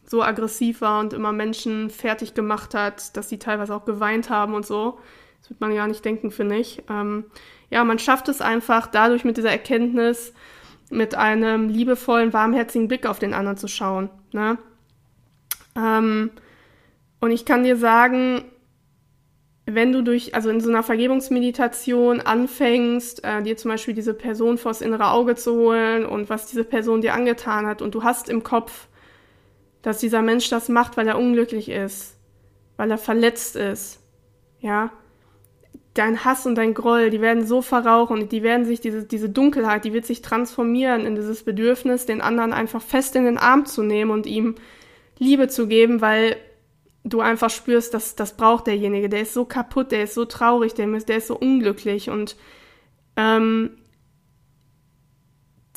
[0.05, 4.53] so aggressiv war und immer Menschen fertig gemacht hat, dass sie teilweise auch geweint haben
[4.53, 4.99] und so.
[5.39, 6.83] Das wird man gar nicht denken, finde ich.
[6.89, 7.25] Ähm,
[7.69, 10.33] ja, man schafft es einfach dadurch mit dieser Erkenntnis,
[10.89, 14.09] mit einem liebevollen, warmherzigen Blick auf den anderen zu schauen.
[14.31, 14.57] Ne?
[15.75, 16.31] Ähm,
[17.19, 18.45] und ich kann dir sagen,
[19.65, 24.59] wenn du durch, also in so einer Vergebungsmeditation anfängst, äh, dir zum Beispiel diese Person
[24.59, 28.29] vors innere Auge zu holen und was diese Person dir angetan hat und du hast
[28.29, 28.87] im Kopf,
[29.85, 32.17] dass dieser Mensch das macht, weil er unglücklich ist,
[32.75, 33.99] weil er verletzt ist,
[34.59, 34.91] ja,
[35.93, 39.29] dein Hass und dein Groll, die werden so verrauchen und die werden sich, diese, diese
[39.29, 43.67] Dunkelheit, die wird sich transformieren in dieses Bedürfnis, den anderen einfach fest in den Arm
[43.67, 44.55] zu nehmen und ihm
[45.19, 46.35] Liebe zu geben, weil
[47.03, 50.73] du einfach spürst, dass das braucht derjenige, der ist so kaputt, der ist so traurig,
[50.73, 52.09] der ist, der ist so unglücklich.
[52.09, 52.37] Und
[53.17, 53.77] ähm,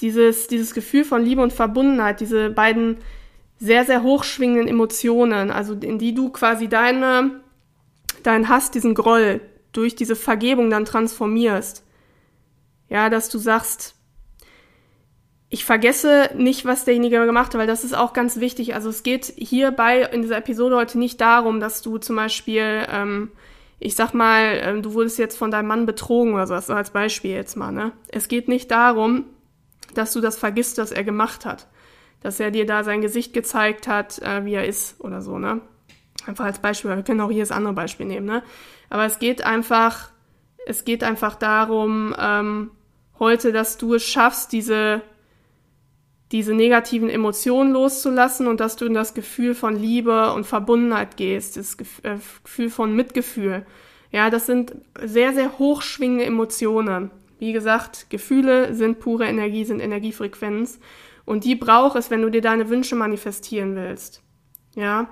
[0.00, 2.96] dieses, dieses Gefühl von Liebe und Verbundenheit, diese beiden
[3.58, 7.40] sehr, sehr hochschwingenden Emotionen, also in die du quasi deine,
[8.22, 9.40] deinen Hass, diesen Groll
[9.72, 11.84] durch diese Vergebung dann transformierst.
[12.88, 13.94] Ja, dass du sagst,
[15.50, 18.74] ich vergesse nicht, was derjenige gemacht hat, weil das ist auch ganz wichtig.
[18.74, 23.32] Also es geht hierbei in dieser Episode heute nicht darum, dass du zum Beispiel, ähm,
[23.78, 26.90] ich sag mal, ähm, du wurdest jetzt von deinem Mann betrogen oder so, das als
[26.90, 27.92] Beispiel jetzt mal, ne?
[28.08, 29.24] Es geht nicht darum,
[29.94, 31.66] dass du das vergisst, was er gemacht hat
[32.22, 35.60] dass er dir da sein Gesicht gezeigt hat, äh, wie er ist oder so, ne?
[36.26, 38.42] Einfach als Beispiel, wir können auch hier das andere Beispiel nehmen, ne?
[38.90, 40.10] Aber es geht einfach,
[40.66, 42.70] es geht einfach darum, ähm,
[43.18, 45.02] heute, dass du es schaffst, diese,
[46.32, 51.56] diese negativen Emotionen loszulassen und dass du in das Gefühl von Liebe und Verbundenheit gehst,
[51.56, 53.64] das äh, Gefühl von Mitgefühl.
[54.10, 57.10] Ja, das sind sehr, sehr hochschwingende Emotionen.
[57.38, 60.80] Wie gesagt, Gefühle sind pure Energie, sind Energiefrequenz.
[61.28, 64.22] Und die braucht es, wenn du dir deine Wünsche manifestieren willst.
[64.74, 65.10] Ja.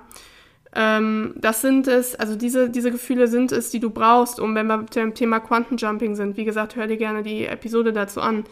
[0.73, 4.65] Ähm, das sind es, also diese, diese Gefühle sind es, die du brauchst, um, wenn
[4.65, 8.45] wir beim Thema Quantenjumping sind, wie gesagt, hör dir gerne die Episode dazu an.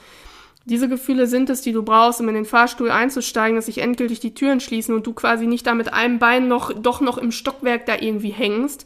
[0.65, 4.19] Diese Gefühle sind es, die du brauchst, um in den Fahrstuhl einzusteigen, dass sich endgültig
[4.19, 7.32] die Türen schließen und du quasi nicht da mit einem Bein noch, doch noch im
[7.32, 8.86] Stockwerk da irgendwie hängst,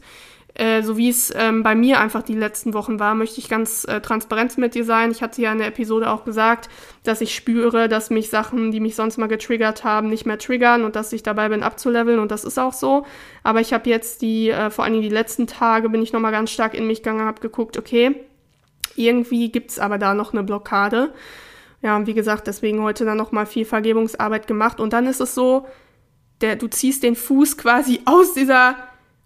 [0.54, 3.84] äh, so wie es ähm, bei mir einfach die letzten Wochen war, möchte ich ganz
[3.84, 5.10] äh, transparent mit dir sein.
[5.10, 6.68] Ich hatte ja in der Episode auch gesagt,
[7.04, 10.84] dass ich spüre, dass mich Sachen, die mich sonst mal getriggert haben, nicht mehr triggern
[10.84, 13.06] und dass ich dabei bin abzuleveln und das ist auch so.
[13.42, 16.50] Aber ich habe jetzt die, äh, vor allem die letzten Tage, bin ich nochmal ganz
[16.50, 18.16] stark in mich gegangen, habe geguckt, okay,
[18.96, 21.12] irgendwie gibt's aber da noch eine Blockade.
[21.82, 25.34] Ja, und wie gesagt, deswegen heute dann nochmal viel Vergebungsarbeit gemacht und dann ist es
[25.34, 25.66] so,
[26.40, 28.76] der, du ziehst den Fuß quasi aus dieser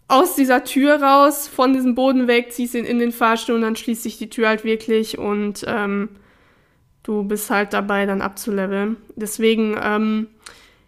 [0.08, 3.76] aus dieser Tür raus, von diesem Boden weg, ziehst ihn in den Fahrstuhl und dann
[3.76, 6.10] schließt sich die Tür halt wirklich und ähm,
[7.02, 8.96] du bist halt dabei, dann abzuleveln.
[9.16, 10.28] Deswegen, ähm,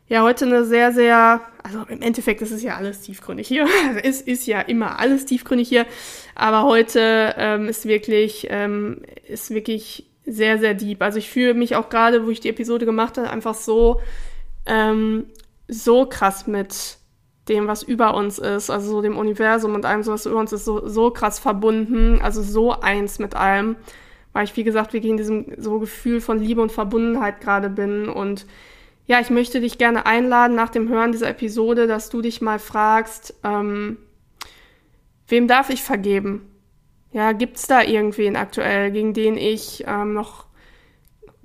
[0.08, 3.66] ja, heute eine sehr, sehr, also im Endeffekt ist es ja alles tiefgründig hier.
[4.02, 5.86] es ist ja immer alles tiefgründig hier,
[6.34, 11.02] aber heute ähm, ist wirklich, ähm, ist wirklich sehr, sehr deep.
[11.02, 14.00] Also ich fühle mich auch gerade, wo ich die Episode gemacht habe, einfach so,
[14.66, 15.26] ähm,
[15.68, 16.98] so krass mit
[17.48, 20.52] dem, was über uns ist, also so dem Universum und allem, so was über uns
[20.52, 23.76] ist, so, so krass verbunden, also so eins mit allem,
[24.32, 28.08] weil ich, wie gesagt, wirklich in diesem so Gefühl von Liebe und Verbundenheit gerade bin.
[28.08, 28.46] Und
[29.06, 32.58] ja, ich möchte dich gerne einladen nach dem Hören dieser Episode, dass du dich mal
[32.58, 33.98] fragst, ähm,
[35.28, 36.50] wem darf ich vergeben?
[37.12, 40.46] Ja, gibt's da irgendwen aktuell, gegen den ich ähm, noch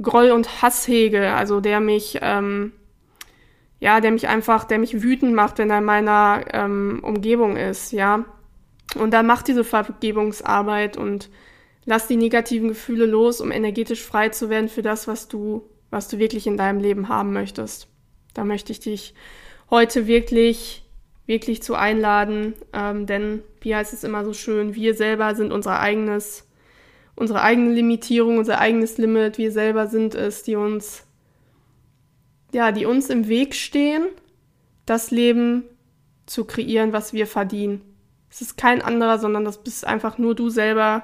[0.02, 2.74] Groll und Hass hege, also der mich ähm,
[3.82, 7.92] ja, der mich einfach, der mich wütend macht, wenn er in meiner ähm, Umgebung ist,
[7.92, 8.26] ja.
[8.96, 11.32] Und dann mach diese Vergebungsarbeit und
[11.86, 16.08] lass die negativen Gefühle los, um energetisch frei zu werden für das, was du, was
[16.08, 17.88] du wirklich in deinem Leben haben möchtest.
[18.36, 19.16] Da möchte ich dich
[19.72, 20.84] heute wirklich,
[21.26, 25.80] wirklich zu einladen, ähm, denn wie heißt es immer so schön, wir selber sind unser
[25.80, 26.48] eigenes,
[27.16, 31.08] unsere eigene Limitierung, unser eigenes Limit, wir selber sind es, die uns
[32.54, 34.08] ja, die uns im Weg stehen,
[34.86, 35.64] das Leben
[36.26, 37.82] zu kreieren, was wir verdienen.
[38.30, 41.04] Es ist kein anderer, sondern das bist einfach nur du selber,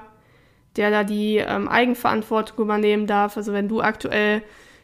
[0.76, 3.36] der da die ähm, Eigenverantwortung übernehmen darf.
[3.36, 4.42] Also wenn du aktuell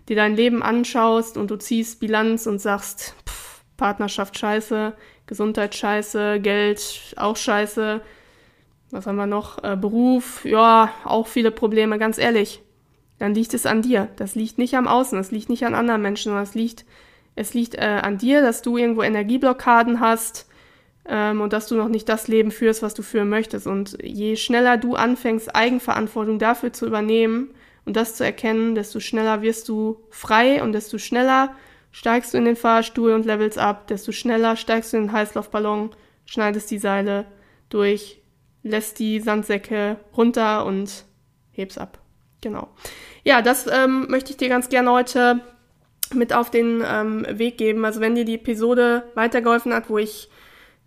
[0.09, 4.95] dir dein Leben anschaust und du ziehst Bilanz und sagst, pff, Partnerschaft scheiße,
[5.27, 8.03] Gesundheit scheiße, Geld auch scheiße,
[8.91, 9.63] was haben wir noch?
[9.65, 12.61] Äh, Beruf, ja, auch viele Probleme, ganz ehrlich
[13.19, 14.09] dann liegt es an dir.
[14.17, 16.85] Das liegt nicht am Außen, das liegt nicht an anderen Menschen, sondern es liegt,
[17.37, 20.47] es liegt äh, an dir, dass du irgendwo Energieblockaden hast
[21.07, 23.67] ähm, und dass du noch nicht das Leben führst, was du führen möchtest.
[23.67, 29.43] Und je schneller du anfängst, Eigenverantwortung dafür zu übernehmen und das zu erkennen, desto schneller
[29.43, 31.55] wirst du frei und desto schneller
[31.93, 35.91] steigst du in den Fahrstuhl und levels ab, desto schneller steigst du in den Heißlaufballon,
[36.27, 37.27] schneidest die Seile
[37.69, 38.21] durch,
[38.63, 41.05] lässt die Sandsäcke runter und
[41.53, 42.04] hebst ab.
[42.45, 42.69] Genau.
[43.25, 45.41] Ja, das ähm, möchte ich dir ganz gerne heute
[46.13, 47.87] mit auf den ähm, Weg geben.
[47.87, 50.29] Also wenn dir die Episode weitergeholfen hat, wo ich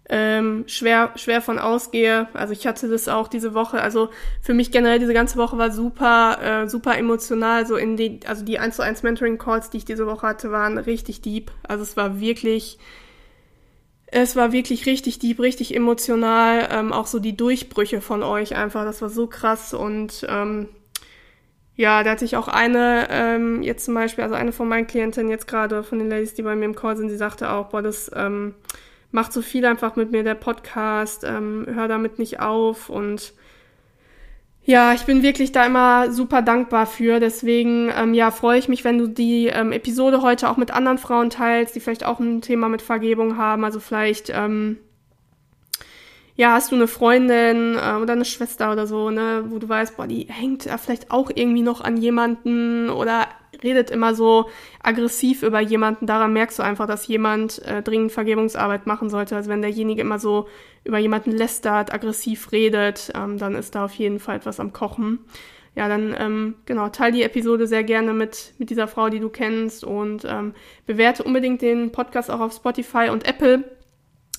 [0.07, 2.27] ähm, schwer, schwer von ausgehe.
[2.33, 3.81] Also ich hatte das auch diese Woche.
[3.81, 7.65] Also für mich generell diese ganze Woche war super, äh, super emotional.
[7.65, 10.51] So in die, also die 1 zu 1 Mentoring Calls, die ich diese Woche hatte,
[10.51, 11.51] waren richtig deep.
[11.67, 12.77] Also es war wirklich,
[14.05, 16.69] es war wirklich richtig deep, richtig emotional.
[16.71, 18.85] Ähm, auch so die Durchbrüche von euch einfach.
[18.85, 20.69] Das war so krass und ähm,
[21.77, 25.29] ja, da hatte ich auch eine, ähm, jetzt zum Beispiel, also eine von meinen Klientinnen
[25.29, 27.83] jetzt gerade, von den Ladies, die bei mir im Call sind, die sagte auch, boah,
[27.83, 28.55] das ähm,
[29.11, 33.33] macht so viel einfach mit mir, der Podcast, ähm, hör damit nicht auf und
[34.63, 37.21] ja, ich bin wirklich da immer super dankbar für.
[37.21, 40.97] Deswegen, ähm, ja, freue ich mich, wenn du die ähm, Episode heute auch mit anderen
[40.97, 43.63] Frauen teilst, die vielleicht auch ein Thema mit Vergebung haben.
[43.63, 44.77] Also vielleicht, ähm,
[46.37, 49.97] ja, hast du eine Freundin äh, oder eine Schwester oder so, ne, wo du weißt,
[49.97, 53.27] boah, die hängt ja vielleicht auch irgendwie noch an jemanden oder
[53.63, 54.47] redet immer so
[54.83, 56.05] aggressiv über jemanden.
[56.05, 59.35] Daran merkst du einfach, dass jemand äh, dringend Vergebungsarbeit machen sollte.
[59.35, 60.47] Also wenn derjenige immer so
[60.83, 65.19] über jemanden lästert, aggressiv redet, ähm, dann ist da auf jeden Fall etwas am Kochen.
[65.73, 69.29] Ja, dann ähm, genau, teil die Episode sehr gerne mit, mit dieser Frau, die du
[69.29, 70.53] kennst und ähm,
[70.85, 73.63] bewerte unbedingt den Podcast auch auf Spotify und Apple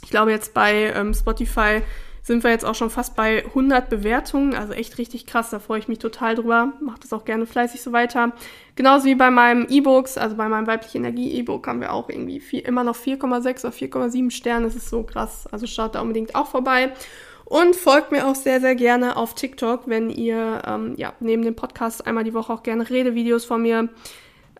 [0.08, 1.82] ich glaube jetzt bei ähm, Spotify
[2.22, 5.80] sind wir jetzt auch schon fast bei 100 Bewertungen, also echt richtig krass, da freue
[5.80, 6.72] ich mich total drüber.
[6.80, 8.32] Macht das auch gerne fleißig so weiter.
[8.74, 12.40] Genauso wie bei meinem E-Books, also bei meinem weibliche Energie E-Book haben wir auch irgendwie
[12.40, 15.46] vier, immer noch 4,6 oder 4,7 Sterne, das ist so krass.
[15.52, 16.94] Also schaut da unbedingt auch vorbei.
[17.44, 21.54] Und folgt mir auch sehr, sehr gerne auf TikTok, wenn ihr ähm, ja, neben dem
[21.54, 23.90] Podcast einmal die Woche auch gerne Redevideos von mir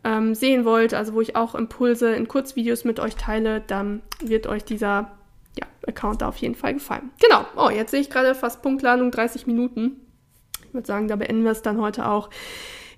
[0.05, 4.47] ähm, sehen wollt, also wo ich auch Impulse in Kurzvideos mit euch teile, dann wird
[4.47, 5.18] euch dieser
[5.57, 7.11] ja, Account da auf jeden Fall gefallen.
[7.21, 7.45] Genau.
[7.57, 10.01] Oh, jetzt sehe ich gerade fast Punktladung 30 Minuten.
[10.67, 12.31] Ich würde sagen, da beenden wir es dann heute auch.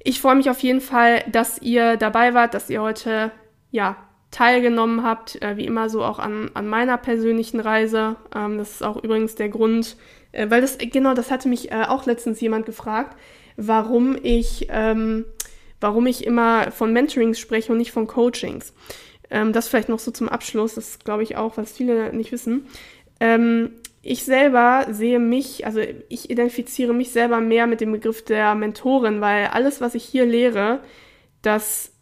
[0.02, 3.30] Ich freue mich auf jeden Fall, dass ihr dabei wart, dass ihr heute
[3.70, 3.96] ja
[4.30, 8.16] teilgenommen habt, äh, wie immer so auch an, an meiner persönlichen Reise.
[8.34, 9.96] Ähm, das ist auch übrigens der Grund,
[10.32, 13.16] äh, weil das, genau, das hatte mich äh, auch letztens jemand gefragt,
[13.56, 15.24] warum ich, ähm,
[15.80, 18.72] warum ich immer von Mentorings spreche und nicht von Coachings.
[19.30, 22.66] Ähm, das vielleicht noch so zum Abschluss, das glaube ich auch, was viele nicht wissen.
[23.20, 28.54] Ähm, ich selber sehe mich, also ich identifiziere mich selber mehr mit dem Begriff der
[28.54, 30.80] Mentorin, weil alles, was ich hier lehre,
[31.42, 31.92] das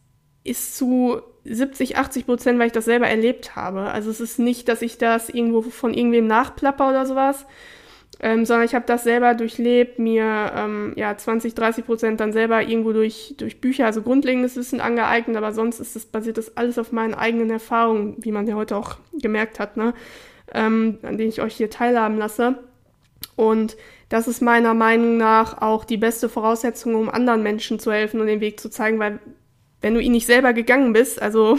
[0.43, 3.91] ist zu 70, 80 Prozent, weil ich das selber erlebt habe.
[3.91, 7.45] Also es ist nicht, dass ich das irgendwo von irgendwem nachplapper oder sowas,
[8.21, 12.61] ähm, sondern ich habe das selber durchlebt, mir ähm, ja 20, 30 Prozent dann selber
[12.61, 16.77] irgendwo durch, durch Bücher, also grundlegendes Wissen angeeignet, aber sonst ist das, basiert das alles
[16.77, 19.93] auf meinen eigenen Erfahrungen, wie man ja heute auch gemerkt hat, ne?
[20.53, 22.59] ähm, an denen ich euch hier teilhaben lasse.
[23.35, 23.77] Und
[24.09, 28.27] das ist meiner Meinung nach auch die beste Voraussetzung, um anderen Menschen zu helfen und
[28.27, 29.19] den Weg zu zeigen, weil
[29.81, 31.57] wenn du ihn nicht selber gegangen bist, also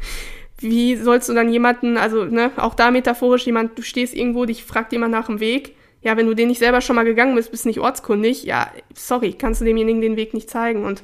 [0.58, 4.64] wie sollst du dann jemanden, also ne, auch da metaphorisch jemand, du stehst irgendwo, dich
[4.64, 5.75] fragt jemand nach dem Weg.
[6.02, 9.32] Ja, wenn du den nicht selber schon mal gegangen bist, bist nicht ortskundig, ja, sorry,
[9.32, 10.84] kannst du demjenigen den Weg nicht zeigen.
[10.84, 11.02] Und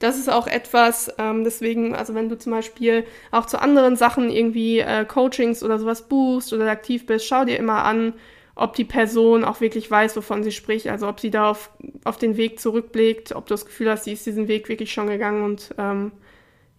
[0.00, 4.30] das ist auch etwas, ähm, deswegen, also wenn du zum Beispiel auch zu anderen Sachen
[4.30, 8.14] irgendwie äh, Coachings oder sowas buchst oder aktiv bist, schau dir immer an,
[8.54, 11.70] ob die Person auch wirklich weiß, wovon sie spricht, also ob sie da auf,
[12.04, 15.06] auf den Weg zurückblickt, ob du das Gefühl hast, sie ist diesen Weg wirklich schon
[15.06, 16.12] gegangen und ähm,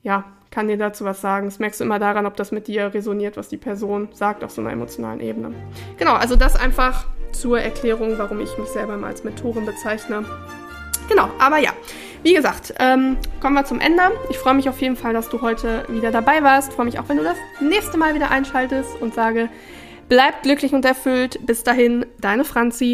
[0.04, 1.48] ja, kann dir dazu was sagen.
[1.48, 4.52] Das merkst du immer daran, ob das mit dir resoniert, was die Person sagt auf
[4.52, 5.54] so einer emotionalen Ebene.
[5.98, 10.24] Genau, also das einfach zur Erklärung, warum ich mich selber mal als Mentorin bezeichne.
[11.10, 11.72] Genau, aber ja,
[12.22, 14.04] wie gesagt, ähm, kommen wir zum Ende.
[14.30, 16.74] Ich freue mich auf jeden Fall, dass du heute wieder dabei warst.
[16.74, 19.50] Freue mich auch, wenn du das nächste Mal wieder einschaltest und sage,
[20.10, 21.40] Bleibt glücklich und erfüllt.
[21.46, 22.86] Bis dahin, deine Franzi.